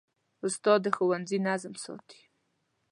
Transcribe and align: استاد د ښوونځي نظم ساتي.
استاد 0.45 0.79
د 0.83 0.87
ښوونځي 0.95 1.37
نظم 1.47 1.73
ساتي. 1.83 2.21